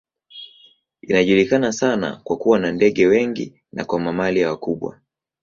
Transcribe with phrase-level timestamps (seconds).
[1.01, 4.99] Inajulikana sana kwa kuwa na ndege wengi na kwa mamalia wakubwa.